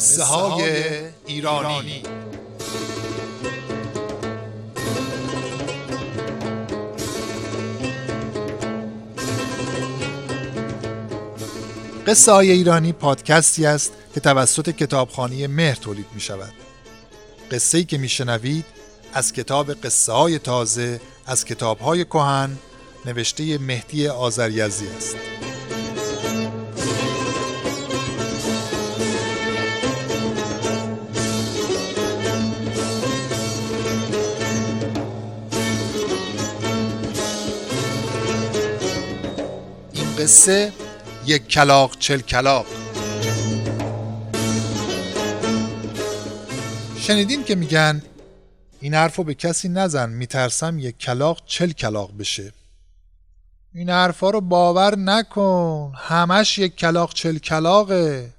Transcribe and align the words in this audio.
قصه 0.00 0.24
های 0.24 0.72
ایرانی. 1.26 2.02
قصه 12.06 12.32
های 12.32 12.50
ایرانی 12.50 12.92
پادکستی 12.92 13.66
است 13.66 13.92
که 14.14 14.20
توسط 14.20 14.70
کتابخانه 14.70 15.48
مهر 15.48 15.74
تولید 15.74 16.06
می 16.14 16.20
شود 16.20 16.52
قصه 17.50 17.78
ای 17.78 17.84
که 17.84 17.98
می 17.98 18.08
شنوید 18.08 18.64
از 19.12 19.32
کتاب 19.32 19.72
قصه 19.72 20.12
های 20.12 20.38
تازه 20.38 21.00
از 21.26 21.44
کتاب 21.44 21.78
های 21.78 22.04
کهن 22.04 22.58
نوشته 23.06 23.58
مهدی 23.58 24.08
آذریزی 24.08 24.88
است. 24.96 25.16
قصه 40.20 40.72
یک 41.26 41.48
کلاق 41.48 41.98
چل 41.98 42.20
کلاق 42.20 42.66
شنیدین 46.98 47.44
که 47.44 47.54
میگن 47.54 48.02
این 48.80 48.94
حرفو 48.94 49.24
به 49.24 49.34
کسی 49.34 49.68
نزن 49.68 50.10
میترسم 50.10 50.78
یک 50.78 50.98
کلاق 50.98 51.42
چل 51.46 51.70
کلاق 51.70 52.16
بشه. 52.18 52.52
این 53.74 53.90
حرفا 53.90 54.30
رو 54.30 54.40
باور 54.40 54.98
نکن 54.98 55.92
همش 55.96 56.58
یک 56.58 56.76
کلاق 56.76 57.14
چل 57.14 57.38
کلاقه 57.38 58.32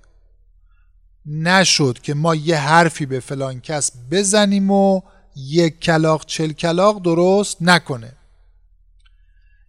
نشد 1.25 1.99
که 2.03 2.13
ما 2.13 2.35
یه 2.35 2.57
حرفی 2.57 3.05
به 3.05 3.19
فلان 3.19 3.61
کس 3.61 3.91
بزنیم 4.11 4.71
و 4.71 5.01
یک 5.35 5.79
کلاق 5.79 6.25
چل 6.25 6.51
کلاق 6.51 7.01
درست 7.01 7.57
نکنه. 7.61 8.13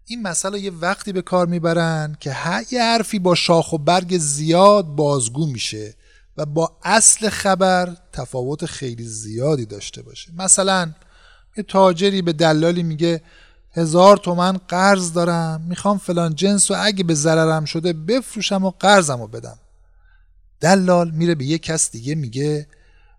این 0.06 0.22
مسئله 0.22 0.61
یه 0.61 0.70
وقتی 0.70 1.12
به 1.12 1.22
کار 1.22 1.47
می‌برن 1.47 2.17
که 2.20 2.36
یه 2.70 2.83
حرفی 2.83 3.19
با 3.19 3.34
شاخ 3.34 3.72
و 3.72 3.78
برگ 3.78 4.19
زیاد 4.19 4.86
بازگو 4.86 5.47
میشه 5.47 5.94
و 6.36 6.47
با 6.47 6.77
اصل 6.83 7.28
خبر 7.28 7.97
تفاوت 8.12 8.67
خیلی 8.67 9.05
زیادی 9.05 9.67
داشته 9.67 10.03
باشه. 10.03 10.33
مثلا 10.36 10.92
یه 11.56 11.64
تاجری 11.64 12.22
به 12.22 12.33
دلالی 12.33 12.83
میگه 12.83 13.22
هزار 13.75 14.17
تومن 14.17 14.61
قرض 14.69 15.12
دارم 15.12 15.61
می‌خوام 15.69 15.98
فلان 15.98 16.34
جنس 16.34 16.70
و 16.70 16.75
اگه 16.78 17.05
به 17.05 17.14
ضررم 17.14 17.64
شده 17.64 17.92
بفروشم 17.92 18.64
و 18.64 18.70
قرضم 18.70 19.20
رو 19.20 19.28
بدم. 19.28 19.59
دلال 20.61 21.11
میره 21.11 21.34
به 21.34 21.44
یه 21.44 21.59
کس 21.59 21.91
دیگه 21.91 22.14
میگه 22.14 22.66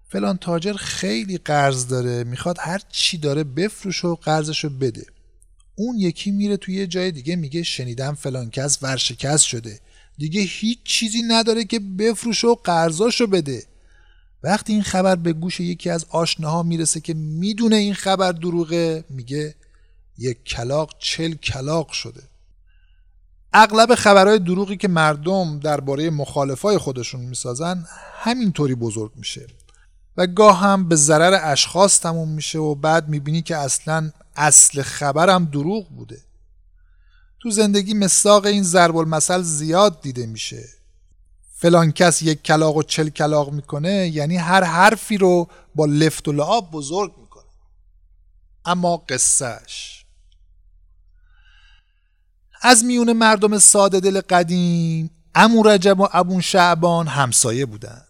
فلان 0.09 0.38
تاجر 0.38 0.73
خیلی 0.73 1.38
قرض 1.38 1.88
داره 1.88 2.23
می‌خواد 2.23 2.58
هر 2.59 2.81
چی 2.90 3.18
داره 3.18 3.44
بفروش 3.44 4.06
و 4.06 4.16
قرضشو 4.16 4.70
بده. 4.70 5.06
اون 5.75 5.97
یکی 5.97 6.31
میره 6.31 6.57
توی 6.57 6.75
یه 6.75 6.88
جای 6.88 7.11
دیگه 7.11 7.35
میگه 7.35 7.63
شنیدم 7.63 8.13
فلان 8.13 8.49
کس 8.49 8.83
ورشکست 8.83 9.43
شده. 9.43 9.79
دیگه 10.17 10.41
هیچ 10.41 10.79
چیزی 10.83 11.21
نداره 11.27 11.66
که 11.66 11.79
بفروشه 11.79 12.47
و 12.47 12.55
قرضاشو 12.55 13.27
بده. 13.27 13.63
وقتی 14.44 14.73
این 14.73 14.83
خبر 14.83 15.16
به 15.16 15.33
گوش 15.33 15.59
یکی 15.59 15.89
از 15.89 16.05
آشناها 16.09 16.63
می‌رسه 16.63 16.99
که 16.99 17.13
می‌دونه 17.13 17.75
این 17.75 17.94
خبر 17.94 18.31
دروغه 18.31 19.03
میگه 19.09 19.55
یک 20.17 20.44
کلاق 20.44 20.95
چل 20.99 21.33
کلاق 21.33 21.91
شده. 21.91 22.21
اغلب 23.53 23.95
خبرهای 23.95 24.39
دروغی 24.39 24.78
که 24.78 24.88
مردم 24.88 25.59
درباره 25.59 26.09
مخالفای 26.09 26.78
خودشون 26.78 27.22
می‌سازن 27.22 27.85
همینطوری 28.13 28.75
بزرگ 28.75 29.12
میشه. 29.16 29.47
و 30.17 30.28
گاه 30.28 30.59
هم 30.59 30.89
به 30.89 30.95
ضرر 30.95 31.39
اشخاص 31.44 32.00
تموم 32.00 32.29
میشه 32.29 32.59
و 32.59 32.75
بعد 32.75 33.09
می‌بینی 33.09 33.41
که 33.41 33.57
اصلا 33.57 34.12
اصل 34.35 34.81
خبرم 34.81 35.45
دروغ 35.45 35.89
بوده. 35.89 36.21
تو 37.39 37.49
زندگی 37.49 37.94
مساق 37.94 38.45
این 38.45 38.63
ضرب 38.63 38.97
المثل 38.97 39.41
زیاد 39.41 40.01
دیده 40.01 40.25
میشه. 40.25 40.63
فلان 41.55 41.91
کس 41.91 42.21
یک 42.21 42.44
کلاق 42.44 42.77
و 42.77 42.83
چل 42.83 43.09
کلاق 43.09 43.51
می‌کنه 43.51 44.07
یعنی 44.07 44.38
هر 44.38 44.63
حرفی 44.63 45.17
رو 45.17 45.47
با 45.75 45.85
لفت 45.85 46.27
و 46.27 46.31
لعاب 46.31 46.71
بزرگ 46.71 47.13
می‌کنه. 47.17 47.44
اما 48.66 48.97
قصهش 48.97 50.05
از 52.61 52.83
میون 52.83 53.13
مردم 53.13 53.59
ساده 53.59 54.00
دل 54.00 54.21
قدیم 54.21 55.09
امو 55.35 55.63
رجب 55.63 56.00
و 56.00 56.07
ابون 56.11 56.41
شعبان 56.41 57.07
همسایه 57.07 57.65
بودن. 57.65 58.01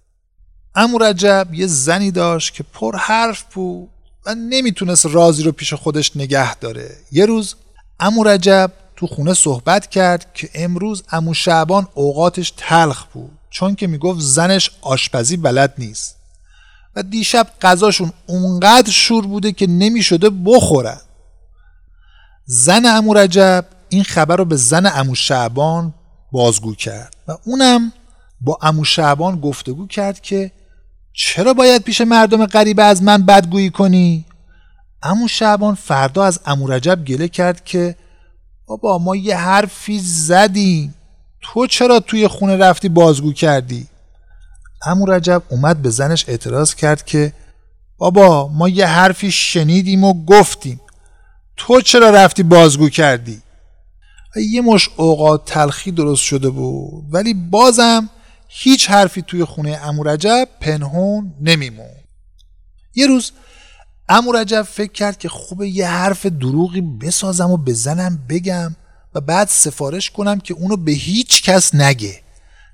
امو 0.75 0.97
رجب 0.97 1.47
یه 1.53 1.67
زنی 1.67 2.11
داشت 2.11 2.53
که 2.53 2.63
پر 2.63 2.97
حرف 2.97 3.53
بود. 3.53 3.89
و 4.25 4.35
نمی‌تونست 4.35 5.05
رازی 5.05 5.43
رو 5.43 5.51
پیش 5.51 5.73
خودش 5.73 6.17
نگه 6.17 6.55
داره. 6.55 6.97
یه 7.11 7.25
روز 7.25 7.55
امو 7.99 8.23
رجب 8.23 8.71
تو 8.95 9.07
خونه 9.07 9.33
صحبت 9.33 9.89
کرد 9.89 10.33
که 10.33 10.49
امروز 10.53 11.03
امو 11.11 11.33
شعبان 11.33 11.87
اوقاتش 11.93 12.53
تلخ 12.57 13.05
بود 13.05 13.31
چون 13.49 13.75
که 13.75 13.87
می‌گفت 13.87 14.19
زنش 14.19 14.71
آشپزی 14.81 15.37
بلد 15.37 15.73
نیست. 15.77 16.15
و 16.95 17.03
دیشب 17.03 17.47
غذاشون 17.61 18.13
اونقدر 18.27 18.91
شور 18.91 19.27
بوده 19.27 19.51
که 19.51 19.67
نمی‌شده 19.67 20.29
بخورن. 20.29 21.01
زن 22.45 22.85
امو 22.85 23.13
رجب 23.13 23.65
این 23.89 24.03
خبر 24.03 24.35
رو 24.35 24.45
به 24.45 24.55
زن 24.55 24.91
امو 24.93 25.15
شعبان 25.15 25.93
بازگو 26.31 26.75
کرد 26.75 27.15
و 27.27 27.37
اونم 27.45 27.93
با 28.41 28.59
امو 28.61 28.85
شعبان 28.85 29.39
گفتگو 29.41 29.87
کرد 29.87 30.21
که 30.21 30.51
چرا 31.13 31.53
باید 31.53 31.81
پیش 31.81 32.01
مردم 32.01 32.45
غریبه 32.45 32.83
از 32.83 33.03
من 33.03 33.25
بدگویی 33.25 33.69
کنی؟ 33.69 34.25
امو 35.03 35.27
شعبان 35.27 35.75
فردا 35.75 36.23
از 36.23 36.39
امو 36.45 36.67
رجب 36.67 37.05
گله 37.05 37.27
کرد 37.27 37.65
که 37.65 37.95
بابا 38.67 38.97
ما 38.97 39.15
یه 39.15 39.37
حرفی 39.37 39.99
زدیم 39.99 40.95
تو 41.41 41.67
چرا 41.67 41.99
توی 41.99 42.27
خونه 42.27 42.57
رفتی 42.57 42.89
بازگو 42.89 43.33
کردی؟ 43.33 43.87
امو 44.85 45.05
رجب 45.05 45.43
اومد 45.49 45.81
به 45.81 45.89
زنش 45.89 46.25
اعتراض 46.29 46.75
کرد 46.75 47.05
که 47.05 47.33
بابا 47.97 48.47
ما 48.47 48.69
یه 48.69 48.85
حرفی 48.85 49.31
شنیدیم 49.31 50.03
و 50.03 50.25
گفتیم 50.25 50.81
تو 51.57 51.81
چرا 51.81 52.09
رفتی 52.09 52.43
بازگو 52.43 52.89
کردی؟ 52.89 53.41
یه 54.35 54.61
مش 54.61 54.89
اوقات 54.97 55.45
تلخی 55.45 55.91
درست 55.91 56.21
شده 56.23 56.49
بود 56.49 57.03
ولی 57.11 57.33
بازم 57.33 58.09
هیچ 58.55 58.89
حرفی 58.89 59.21
توی 59.21 59.45
خونه 59.45 59.79
امو 59.83 60.03
رجب 60.03 60.49
پنهون 60.59 61.33
نمیمون. 61.41 61.95
یه 62.95 63.07
روز 63.07 63.31
امو 64.09 64.31
رجب 64.31 64.61
فکر 64.61 64.91
کرد 64.91 65.17
که 65.17 65.29
خوبه 65.29 65.69
یه 65.69 65.87
حرف 65.87 66.25
دروغی 66.25 66.81
بسازم 66.81 67.51
و 67.51 67.57
بزنم 67.57 68.25
بگم 68.29 68.75
و 69.15 69.21
بعد 69.21 69.47
سفارش 69.47 70.11
کنم 70.11 70.39
که 70.39 70.53
اونو 70.53 70.77
به 70.77 70.91
هیچ 70.91 71.43
کس 71.43 71.75
نگه. 71.75 72.21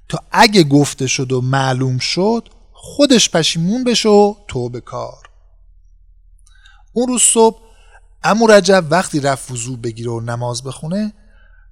تا 0.10 0.20
اگه 0.32 0.64
گفته 0.64 1.08
شد 1.08 1.32
و 1.32 1.42
معلوم 1.42 1.98
شد 1.98 2.50
خودش 2.72 3.30
پشیمون 3.30 3.84
بشه 3.84 4.10
و 4.10 4.34
تو 4.48 4.70
به 4.70 4.82
کار. 4.82 5.30
اون 6.94 7.08
روز 7.08 7.22
صبح 7.22 7.60
امو 8.24 8.48
رجب 8.48 8.86
وقتی 8.90 9.20
رفت 9.20 9.52
وضو 9.52 9.78
بگیره 9.78 10.12
و 10.12 10.20
نماز 10.20 10.64
بخونه 10.64 11.14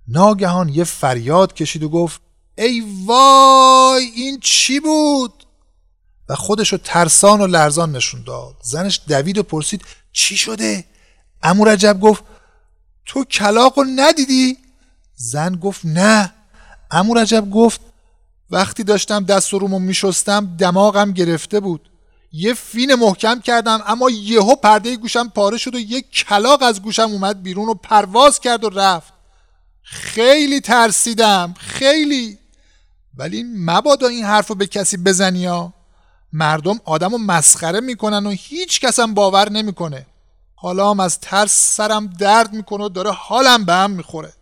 ناگهان 0.07 0.69
یه 0.69 0.83
فریاد 0.83 1.53
کشید 1.53 1.83
و 1.83 1.89
گفت 1.89 2.26
ای 2.57 2.83
وای 3.05 4.03
این 4.15 4.39
چی 4.39 4.79
بود؟ 4.79 5.33
و 6.29 6.35
خودشو 6.35 6.77
ترسان 6.77 7.41
و 7.41 7.47
لرزان 7.47 7.91
نشون 7.91 8.23
داد. 8.23 8.55
زنش 8.61 9.01
دوید 9.07 9.37
و 9.37 9.43
پرسید 9.43 9.81
چی 10.11 10.37
شده؟ 10.37 10.85
امو 11.43 11.65
رجب 11.65 11.99
گفت 11.99 12.23
تو 13.05 13.23
کلاق 13.23 13.79
ندیدی؟ 13.95 14.57
زن 15.15 15.55
گفت 15.55 15.81
نه. 15.83 16.33
امو 16.91 17.13
رجب 17.13 17.51
گفت 17.51 17.81
وقتی 18.49 18.83
داشتم 18.83 19.25
دست 19.25 19.53
و 19.53 19.59
رومو 19.59 19.79
میشستم 19.79 20.55
دماغم 20.59 21.11
گرفته 21.11 21.59
بود. 21.59 21.89
یه 22.31 22.53
فین 22.53 22.95
محکم 22.95 23.39
کردم 23.39 23.83
اما 23.87 24.09
یهو 24.09 24.55
پرده 24.55 24.95
گوشم 24.95 25.29
پاره 25.29 25.57
شد 25.57 25.75
و 25.75 25.79
یه 25.79 26.01
کلاق 26.01 26.63
از 26.63 26.81
گوشم 26.81 27.09
اومد 27.11 27.43
بیرون 27.43 27.69
و 27.69 27.73
پرواز 27.73 28.39
کرد 28.39 28.63
و 28.63 28.69
رفت. 28.69 29.13
خیلی 29.83 30.61
ترسیدم 30.61 31.53
خیلی. 31.59 32.39
ولی 33.17 33.43
مبادا 33.43 34.07
این 34.07 34.25
حرف 34.25 34.47
رو 34.47 34.55
به 34.55 34.67
کسی 34.67 34.97
بزنی 34.97 35.45
ها. 35.45 35.73
مردم 36.33 36.79
آدم 36.85 37.11
رو 37.11 37.17
مسخره 37.17 37.79
می‌کنن 37.79 38.25
و 38.25 38.29
هیچ 38.29 38.81
کسم 38.81 39.13
باور 39.13 39.49
نمی‌کنه. 39.49 40.05
حالا 40.55 40.91
هم 40.91 40.99
از 40.99 41.19
ترس 41.19 41.75
سرم 41.75 42.07
درد 42.07 42.53
می‌کنه 42.53 42.83
و 42.83 42.89
داره 42.89 43.11
حالم 43.11 43.65
به 43.65 43.73
هم 43.73 43.91
می‌خوره. 43.91 44.33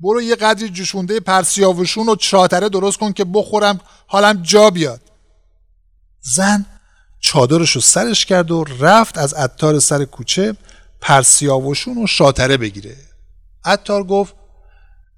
برو 0.00 0.22
یه 0.22 0.36
قدری 0.36 0.68
جوشونده 0.68 1.20
پرسیاوشون 1.20 2.08
و 2.08 2.16
چاتره 2.16 2.68
درست 2.68 2.98
کن 2.98 3.12
که 3.12 3.24
بخورم 3.24 3.80
حالم 4.06 4.42
جا 4.42 4.70
بیاد. 4.70 5.00
زن 6.20 6.66
چادرش 7.20 7.70
رو 7.70 7.80
سرش 7.80 8.26
کرد 8.26 8.50
و 8.50 8.64
رفت 8.64 9.18
از 9.18 9.34
عطار 9.34 9.78
سر 9.78 10.04
کوچه 10.04 10.56
پرسیاوشون 11.00 12.02
و 12.02 12.06
شاتره 12.06 12.56
بگیره. 12.56 12.96
عطار 13.64 14.04
گفت 14.04 14.34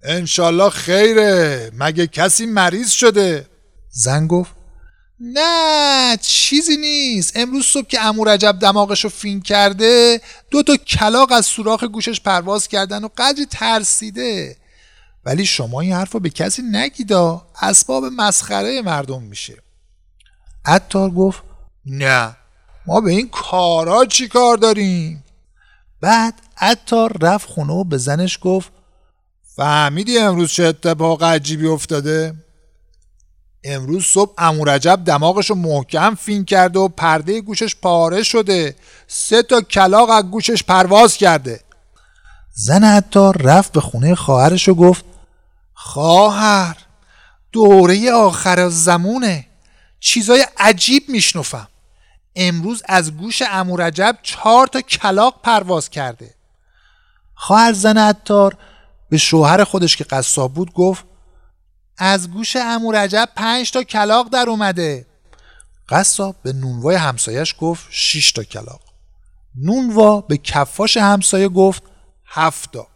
انشالله 0.07 0.71
خیره. 0.71 1.71
مگه 1.75 2.07
کسی 2.07 2.47
مریض 2.47 2.91
شده؟ 2.91 3.47
زن 3.91 4.27
گفت 4.27 4.57
نه 5.21 6.17
چیزی 6.21 6.77
نیست. 6.77 7.37
امروز 7.37 7.65
صبح 7.65 7.87
که 7.87 8.01
امو 8.01 8.25
رجب 8.25 8.59
دماغشو 8.61 9.09
فین 9.09 9.41
کرده 9.41 10.21
دو 10.51 10.63
تا 10.63 10.77
کلاق 10.77 11.33
از 11.33 11.47
سوراخ 11.47 11.85
گوشش 11.85 12.21
پرواز 12.21 12.69
کردن 12.69 13.05
و 13.05 13.09
قدری 13.19 13.47
ترسیده. 13.47 14.57
ولی 15.25 15.47
شما 15.47 15.81
این 15.81 15.93
حرف 15.93 16.13
رو 16.13 16.21
به 16.21 16.31
کسی 16.31 16.63
نگیدا. 16.63 17.47
اسباب 17.63 18.05
مسخره 18.05 18.83
مردم 18.83 19.23
میشه. 19.23 19.57
عطار 20.65 21.11
گفت 21.11 21.43
نه 21.87 22.37
ما 22.87 23.01
به 23.01 23.11
این 23.11 23.29
کارا 23.29 24.05
چی 24.05 24.29
کار 24.29 24.57
داریم؟ 24.57 25.25
بعد 26.01 26.35
عطار 26.59 27.17
رفت 27.21 27.49
خونه 27.49 27.73
و 27.73 27.85
به 27.85 27.99
زنش 27.99 28.39
گفت 28.43 28.76
فهمیدی 29.57 30.19
امروز 30.19 30.53
چه 30.53 30.65
اتفاق 30.65 31.23
عجیبی 31.23 31.67
افتاده؟ 31.67 32.35
امروز 33.65 34.05
صبح 34.05 34.33
امورجب 34.39 35.05
دماغش 35.05 35.51
رو 35.51 35.57
محکم 35.57 36.15
فین 36.15 36.45
کرده 36.45 36.79
و 36.79 36.89
پرده 36.89 37.41
گوشش 37.41 37.77
پاره 37.77 38.23
شده. 38.23 38.77
سه 39.07 39.43
تا 39.43 39.61
کلاق 39.61 40.11
از 40.11 40.25
گوشش 40.25 40.63
پرواز 40.63 41.17
کرده. 41.17 41.61
زن 42.55 42.85
عطار 42.85 43.37
رفت 43.37 43.73
به 43.73 43.81
خونه 43.81 44.15
خواهرش 44.15 44.69
و 44.69 44.75
گفت 44.75 45.05
خواهر 45.75 46.77
دوره 47.53 48.13
آخر 48.13 48.69
زمونه. 48.69 49.47
چیزای 50.01 50.47
عجیب 50.59 51.03
میشنفم 51.09 51.69
امروز 52.37 52.83
از 52.89 53.17
گوش 53.17 53.43
امورجب 53.51 54.19
چهار 54.23 54.67
تا 54.67 54.81
کلاق 54.81 55.41
پرواز 55.43 55.91
کرده. 55.91 56.35
خواهر 57.35 57.73
زن 57.73 57.99
عطار 57.99 58.57
به 59.09 59.17
شوهر 59.17 59.65
خودش 59.65 59.97
که 59.97 60.05
قصاب 60.05 60.55
بود 60.55 60.73
گفت 60.73 61.05
از 61.99 62.31
گوش 62.31 62.57
امورجب 62.57 63.29
پنج 63.37 63.71
تا 63.71 63.83
کلاق 63.83 64.29
در 64.29 64.49
اومده. 64.49 65.07
قصاب 65.89 66.37
به 66.43 66.53
نونوای 66.53 66.97
همسایش 66.97 67.55
گفت 67.61 67.87
شش 67.91 68.33
تا 68.33 68.43
کلاق 68.43 68.81
نونوا 69.55 70.21
به 70.21 70.37
کفاش 70.37 70.97
همسایه 70.97 71.49
گفت 71.49 71.83
هفتا 72.27 72.87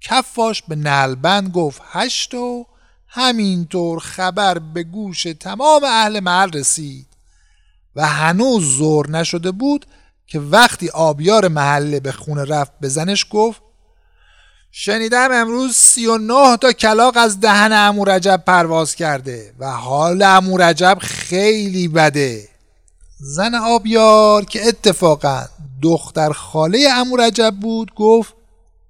کفاش 0.00 0.62
به 0.62 0.76
نلبند 0.76 1.52
گفت 1.52 1.82
هشت 1.84 2.34
و 2.34 2.66
همینطور 3.08 3.98
خبر 3.98 4.58
به 4.58 4.82
گوش 4.82 5.22
تمام 5.22 5.84
اهل 5.84 6.20
محل 6.20 6.52
رسید. 6.52 7.06
و 7.96 8.06
هنوز 8.06 8.76
زور 8.76 9.10
نشده 9.10 9.50
بود 9.50 9.86
که 10.26 10.40
وقتی 10.40 10.88
آبیار 10.88 11.48
محله 11.48 12.00
به 12.00 12.12
خونه 12.12 12.44
رفت 12.44 12.72
به 12.80 12.88
زنش 12.88 13.26
گفت 13.30 13.62
شنیدم 14.76 15.32
امروز 15.32 15.76
سی 15.76 16.06
و 16.06 16.18
نه 16.18 16.56
تا 16.56 16.72
کلاق 16.72 17.16
از 17.16 17.40
دهن 17.40 17.72
امو 17.72 18.04
رجب 18.04 18.42
پرواز 18.46 18.94
کرده 18.94 19.54
و 19.58 19.70
حال 19.70 20.22
امو 20.22 20.58
رجب 20.58 20.98
خیلی 21.00 21.88
بده. 21.88 22.48
زن 23.20 23.54
آبیار 23.54 24.44
که 24.44 24.68
اتفاقا 24.68 25.44
دختر 25.82 26.32
خاله 26.32 26.88
امو 26.92 27.16
رجب 27.16 27.54
بود 27.60 27.94
گفت 27.94 28.34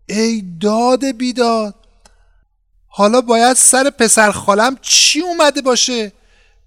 ای 0.06 0.44
داد 0.60 1.04
بیداد 1.04 1.74
حالا 2.88 3.20
باید 3.20 3.56
سر 3.56 3.90
پسر 3.90 4.32
خالم 4.32 4.76
چی 4.82 5.20
اومده 5.20 5.62
باشه؟ 5.62 6.12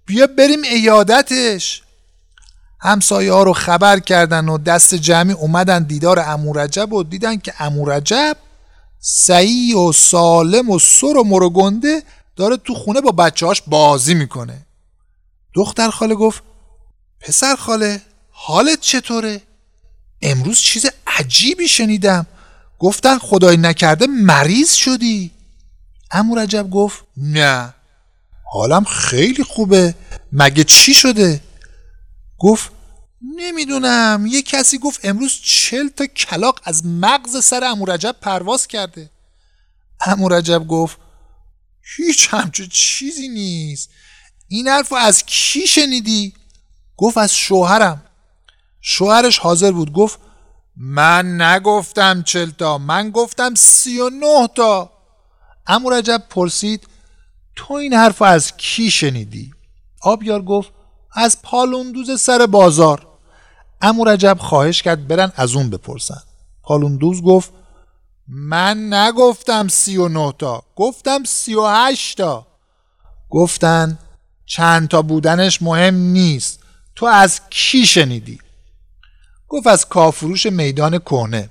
بیا 0.06 0.28
بریم 0.28 0.62
ایادتش. 0.62 1.84
همسایه 2.80 3.34
ها 3.34 3.44
رو 3.44 3.54
خبر 3.54 4.00
کردن 4.00 4.50
و 4.50 4.58
دست 4.58 4.96
جمعی 4.96 5.34
اومدن 5.34 5.84
دیدار 5.84 6.20
امورجب 6.20 6.94
و 6.94 7.04
دیدن 7.04 7.38
که 7.38 7.54
امورجب 7.60 8.38
سعی 9.00 9.74
و 9.74 9.92
سالم 9.92 10.70
و 10.70 10.80
سر 10.80 11.18
و 11.18 11.24
مرگنده 11.24 12.04
داره 12.36 12.58
تو 12.58 12.74
خونه 12.74 13.02
با 13.02 13.12
بچهاش 13.12 13.62
بازی 13.68 14.14
می‌کنه. 14.14 14.66
دختر 15.54 15.90
خاله 15.90 16.16
گفت 16.16 16.44
پسر 17.20 17.56
خاله 17.56 18.02
حالت 18.32 18.82
چطوره؟ 18.82 19.42
امروز 20.22 20.60
چیز 20.60 20.86
عجیبی 21.08 21.68
شنیدم. 21.68 22.28
گفتن 22.80 23.18
خدای 23.18 23.58
نکرده 23.58 24.08
مریض 24.08 24.74
شدی. 24.74 25.32
امو 26.12 26.36
رجب 26.36 26.70
گفت 26.70 27.04
نه 27.18 27.74
حالم 28.54 28.84
خیلی 28.84 29.44
خوبه. 29.44 29.96
مگه 30.32 30.64
چی 30.64 30.94
شده؟ 30.94 31.42
گفت 32.40 32.72
نمی‌دونم. 33.22 34.26
یه 34.30 34.42
کسی 34.42 34.78
گفت 34.78 35.06
امروز 35.06 35.34
چل 35.44 35.88
تا 35.88 36.06
کلاق 36.06 36.60
از 36.64 36.86
مغز 36.86 37.46
سر 37.46 37.64
امو 37.64 37.86
رجب 37.86 38.16
پرواز 38.22 38.68
کرده. 38.68 39.10
امو 40.06 40.30
رجب 40.30 40.68
گفت 40.68 40.98
هیچ 41.98 42.28
همچه 42.32 42.68
چیزی 42.72 43.28
نیست. 43.28 43.90
این 44.48 44.68
حرف 44.68 44.94
از 44.94 45.24
کی 45.26 45.68
شنیدی؟ 45.68 46.34
گفت 46.98 47.18
از 47.18 47.36
شوهرم. 47.36 48.04
شوهرش 48.82 49.40
حاضر 49.40 49.72
بود. 49.72 49.94
گفت 49.94 50.20
من 50.78 51.42
نگفتم 51.42 52.24
چل 52.24 52.50
تا 52.50 52.78
من 52.78 53.10
گفتم 53.10 53.56
سی 53.56 54.00
و 54.00 54.10
نه 54.10 54.48
تا. 54.56 54.92
امو 55.68 55.90
رجب 55.90 56.24
پرسید 56.30 56.88
تو 57.56 57.74
این 57.74 57.94
حرف 57.94 58.22
از 58.22 58.58
کی 58.58 58.92
شنیدی؟ 58.92 59.52
آبیار 60.02 60.42
گفت 60.42 60.77
از 61.20 61.42
پالوندوز 61.42 62.22
سر 62.22 62.46
بازار. 62.46 63.08
امو 63.82 64.06
رجب 64.06 64.38
خواهش 64.40 64.82
کرد 64.82 65.08
برن 65.08 65.32
از 65.36 65.56
اون 65.56 65.70
بپرسن. 65.70 66.22
پالوندوز 66.64 67.22
گفت 67.22 67.52
من 68.28 68.94
نگفتم 68.94 69.68
سی 69.68 69.98
و 69.98 70.08
نه 70.08 70.34
تا 70.40 70.64
گفتم 70.76 71.24
سی 71.24 71.56
و 71.56 71.66
هشت 71.68 72.18
گفتن 73.30 74.00
چند 74.46 74.88
تا 74.88 75.02
بودنش 75.02 75.62
مهم 75.62 75.96
نیست. 75.96 76.60
تو 76.96 77.06
از 77.06 77.42
کی 77.50 77.86
شنیدی؟ 77.86 78.40
گفت 79.48 79.68
از 79.68 79.90
کافروش 79.90 80.46
میدان 80.46 80.98
کنه 80.98 81.50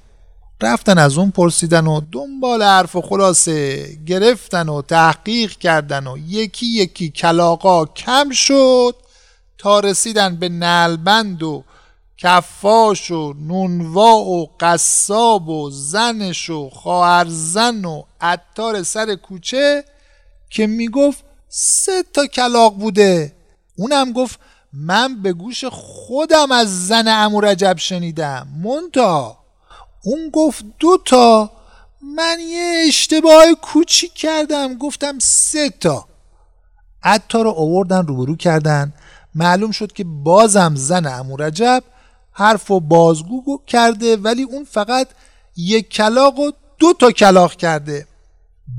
رفتن 0.61 0.99
از 0.99 1.19
اون 1.19 1.31
پرسیدن 1.31 1.87
و 1.87 2.01
دنبال 2.13 2.63
حرف 2.63 2.97
و 2.97 3.03
خلاصه 3.03 3.89
گرفتن 4.07 4.69
و 4.69 4.83
تحقیق 4.83 5.51
کردن 5.51 6.07
و 6.07 6.19
یکی 6.19 6.67
یکی 6.67 7.11
کلاقا 7.11 7.85
کم 7.85 8.31
شد. 8.31 9.06
تا 9.67 9.81
رسیدن 9.81 10.37
به 10.37 10.49
نلبند 10.49 11.43
و 11.43 11.65
کفاش 12.19 13.11
و 13.11 13.33
نونوا 13.33 14.17
و 14.17 14.51
قصاب 14.61 15.49
و 15.49 15.71
زنش 15.71 16.51
و 16.51 16.71
خواهرزن 16.71 17.85
و 17.85 18.03
عطار 18.21 18.83
سر 18.83 19.15
کوچه 19.15 19.85
که 20.51 20.67
می‌گفت 20.67 21.25
سه 21.49 22.03
تا 22.03 22.27
کلاق 22.27 22.75
بوده. 22.75 23.33
اونم 23.77 24.13
گفت 24.13 24.41
من 24.73 25.23
به 25.23 25.33
گوش 25.33 25.65
خودم 25.65 26.53
از 26.53 26.87
زن 26.87 27.09
امو 27.09 27.41
رجب 27.41 27.77
شنیدم. 27.79 28.49
مونتا 28.63 29.39
اون 30.05 30.31
گفت 30.33 30.65
دو 30.79 30.99
تا. 31.05 31.51
من 32.17 32.39
یه 32.41 32.85
اشتباه 32.89 33.45
کوچیک 33.63 34.15
کردم 34.15 34.75
گفتم 34.75 35.19
سه 35.19 35.71
تا. 35.71 36.07
عطار 37.03 37.45
رو 37.45 37.51
آوردن 37.51 38.07
روبرو 38.07 38.37
کردن. 38.37 38.93
معلوم 39.37 39.71
شد 39.71 39.93
که 39.93 40.05
بازم 40.05 40.75
زن 40.77 41.07
امو 41.07 41.37
رجب 41.37 41.83
حرف 42.33 42.71
و 42.71 42.81
بازگو 42.81 43.61
کرده 43.67 44.17
ولی 44.17 44.43
اون 44.43 44.65
فقط 44.65 45.09
یک 45.57 45.89
کلاق 45.89 46.39
و 46.39 46.51
دو 46.79 46.93
تا 46.93 47.11
کلاق 47.11 47.55
کرده. 47.55 48.07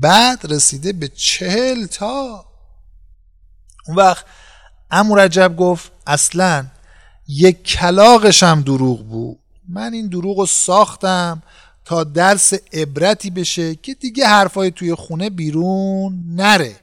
بعد 0.00 0.52
رسیده 0.52 0.92
به 0.92 1.08
چهل 1.08 1.86
تا. 1.86 2.44
اون 3.86 3.96
وقت 3.96 4.24
امو 4.90 5.16
رجب 5.16 5.56
گفت 5.56 5.92
اصلا 6.06 6.66
یک 7.28 7.62
کلاقش 7.62 8.42
هم 8.42 8.62
دروغ 8.62 9.02
بود. 9.02 9.38
من 9.68 9.92
این 9.92 10.08
دروغ 10.08 10.38
رو 10.38 10.46
ساختم 10.46 11.42
تا 11.84 12.04
درس 12.04 12.52
عبرتی 12.72 13.30
بشه 13.30 13.74
که 13.74 13.94
دیگه 13.94 14.26
حرفای 14.26 14.70
توی 14.70 14.94
خونه 14.94 15.30
بیرون 15.30 16.24
نره. 16.26 16.76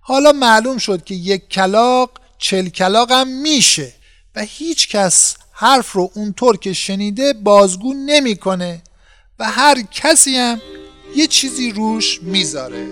حالا 0.00 0.32
معلوم 0.32 0.78
شد 0.78 1.04
که 1.04 1.14
یک 1.14 1.48
کلاق 1.48 2.10
چل 2.40 2.68
کلاق 2.68 3.12
هم 3.12 3.28
میشه. 3.28 3.92
و 4.36 4.40
هیچ 4.40 4.88
کس 4.88 5.36
حرف 5.52 5.92
رو 5.92 6.10
اونطور 6.14 6.56
که 6.56 6.72
شنیده 6.72 7.32
بازگو 7.32 7.94
نمی‌کنه. 7.94 8.82
و 9.38 9.44
هر 9.44 9.82
کسی 9.92 10.36
هم 10.36 10.60
یه 11.16 11.26
چیزی 11.26 11.70
روش 11.70 12.22
می‌ذاره. 12.22 12.86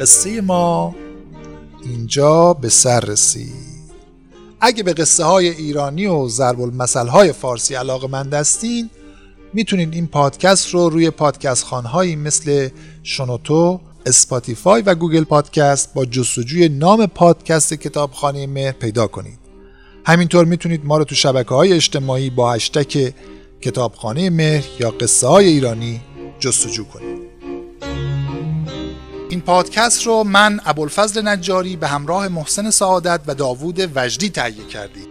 قصه 0.00 0.40
ما 0.40 0.94
اینجا 1.84 2.54
به 2.54 2.68
سر 2.68 3.00
رسید 3.00 3.70
اگه 4.60 4.82
به 4.82 4.92
قصه 4.92 5.24
های 5.24 5.48
ایرانی 5.48 6.06
و 6.06 6.28
ضرب 6.28 6.60
المثل 6.60 7.06
های 7.06 7.32
فارسی 7.32 7.74
علاقه‌مند 7.74 8.28
هستین 8.28 8.90
می‌تونید 9.52 9.94
این 9.94 10.06
پادکست 10.06 10.68
رو 10.68 10.88
روی 10.88 11.10
پادکست‌خوان‌هایی 11.10 12.16
مثل 12.16 12.68
شنوتو، 13.02 13.80
اسپاتیفای 14.06 14.82
و 14.82 14.94
گوگل 14.94 15.24
پادکست 15.24 15.94
با 15.94 16.04
جستجوی 16.04 16.68
نام 16.68 17.06
پادکست 17.06 17.74
کتابخانه 17.74 18.46
مهر 18.46 18.72
پیدا 18.72 19.06
کنید. 19.06 19.38
همینطور 20.06 20.44
می‌تونید 20.44 20.84
ما 20.84 20.98
رو 20.98 21.04
تو 21.04 21.14
شبکه 21.14 21.54
های 21.54 21.72
اجتماعی 21.72 22.30
با 22.30 22.52
هشتک 22.52 23.14
کتابخانه 23.60 24.30
مهر 24.30 24.64
یا 24.80 24.90
قصه 24.90 25.26
های 25.26 25.46
ایرانی 25.46 26.00
جستجو 26.38 26.84
کنید. 26.84 27.09
این 29.40 29.46
پادکست 29.46 30.06
رو 30.06 30.24
من 30.24 30.60
ابوالفضل 30.64 31.28
نجاری 31.28 31.76
به 31.76 31.88
همراه 31.88 32.28
محسن 32.28 32.70
سعادت 32.70 33.20
و 33.26 33.34
داوود 33.34 33.90
وجدی 33.94 34.30
تهیه 34.30 34.66
کردیم. 34.66 35.09